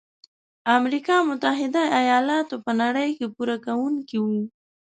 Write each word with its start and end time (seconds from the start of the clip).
امریکا 0.77 1.15
متحد 1.29 1.75
ایلاتو 1.99 2.55
په 2.65 2.71
نړۍ 2.81 3.09
کې 3.17 3.27
پوره 3.35 3.55
کوونکي 3.65 4.17
وو. 4.23 4.41